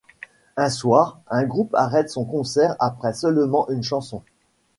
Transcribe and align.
Un 0.57 0.71
soir, 0.71 1.19
un 1.29 1.43
groupe 1.43 1.75
arrête 1.75 2.09
son 2.09 2.25
concert 2.25 2.75
après 2.79 3.13
seulement 3.13 3.69
une 3.69 3.83
chanson. 3.83 4.23